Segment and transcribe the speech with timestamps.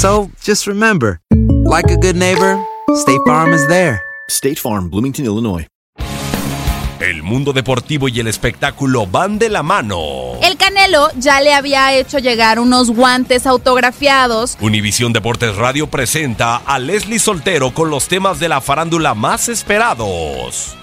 [0.00, 1.20] So just remember,
[1.70, 2.58] like a good neighbor,
[2.94, 4.00] State Farm is there.
[4.30, 5.66] State Farm, Bloomington, Illinois.
[7.00, 10.38] El mundo deportivo y el espectáculo van de la mano.
[10.42, 14.56] El Canelo ya le había hecho llegar unos guantes autografiados.
[14.62, 20.78] Univisión Deportes Radio presenta a Leslie Soltero con los temas de la farándula más esperados.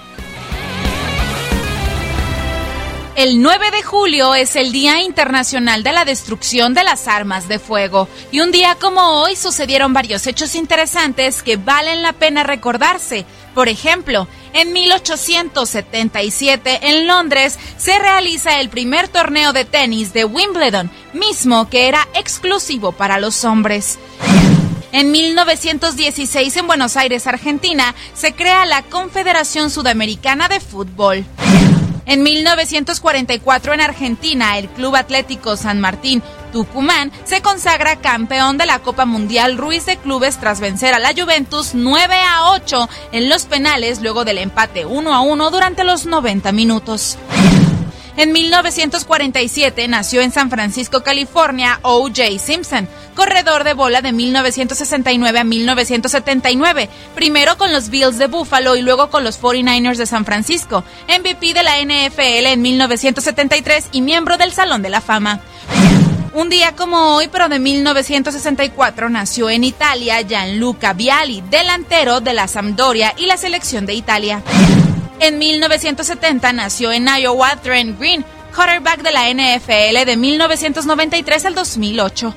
[3.18, 7.58] El 9 de julio es el Día Internacional de la Destrucción de las Armas de
[7.58, 13.26] Fuego y un día como hoy sucedieron varios hechos interesantes que valen la pena recordarse.
[13.56, 20.88] Por ejemplo, en 1877 en Londres se realiza el primer torneo de tenis de Wimbledon,
[21.12, 23.98] mismo que era exclusivo para los hombres.
[24.92, 31.26] En 1916 en Buenos Aires, Argentina, se crea la Confederación Sudamericana de Fútbol.
[32.08, 38.78] En 1944 en Argentina, el Club Atlético San Martín Tucumán se consagra campeón de la
[38.78, 43.44] Copa Mundial Ruiz de Clubes tras vencer a la Juventus 9 a 8 en los
[43.44, 47.18] penales luego del empate 1 a 1 durante los 90 minutos.
[48.18, 52.40] En 1947 nació en San Francisco, California, O.J.
[52.40, 58.82] Simpson, corredor de bola de 1969 a 1979, primero con los Bills de Buffalo y
[58.82, 64.36] luego con los 49ers de San Francisco, MVP de la NFL en 1973 y miembro
[64.36, 65.40] del Salón de la Fama.
[66.32, 72.48] Un día como hoy, pero de 1964, nació en Italia Gianluca Vialli, delantero de la
[72.48, 74.42] Sampdoria y la selección de Italia.
[75.20, 78.24] En 1970 nació en Iowa Trent Green,
[78.54, 82.34] quarterback de la NFL de 1993 al 2008.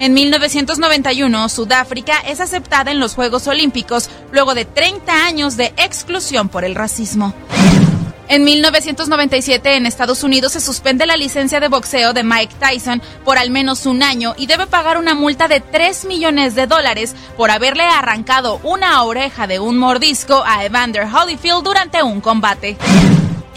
[0.00, 6.48] En 1991, Sudáfrica es aceptada en los Juegos Olímpicos luego de 30 años de exclusión
[6.48, 7.34] por el racismo.
[8.30, 13.38] En 1997 en Estados Unidos se suspende la licencia de boxeo de Mike Tyson por
[13.38, 17.50] al menos un año y debe pagar una multa de 3 millones de dólares por
[17.50, 22.76] haberle arrancado una oreja de un mordisco a Evander Holyfield durante un combate.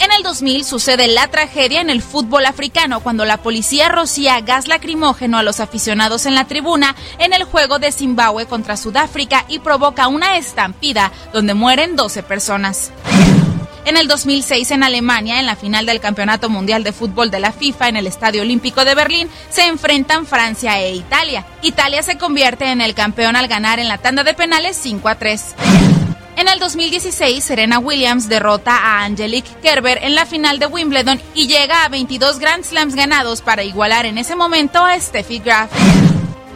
[0.00, 4.68] En el 2000 sucede la tragedia en el fútbol africano cuando la policía rocía gas
[4.68, 9.58] lacrimógeno a los aficionados en la tribuna en el juego de Zimbabue contra Sudáfrica y
[9.58, 12.90] provoca una estampida donde mueren 12 personas.
[13.84, 17.52] En el 2006 en Alemania, en la final del Campeonato Mundial de Fútbol de la
[17.52, 21.44] FIFA en el Estadio Olímpico de Berlín, se enfrentan Francia e Italia.
[21.62, 25.16] Italia se convierte en el campeón al ganar en la tanda de penales 5 a
[25.16, 25.54] 3.
[26.36, 31.48] En el 2016, Serena Williams derrota a Angelique Kerber en la final de Wimbledon y
[31.48, 35.70] llega a 22 Grand Slams ganados para igualar en ese momento a Steffi Graf.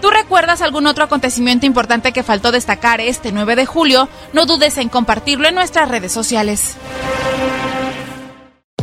[0.00, 4.08] ¿Tú recuerdas algún otro acontecimiento importante que faltó destacar este 9 de julio?
[4.32, 6.76] No dudes en compartirlo en nuestras redes sociales.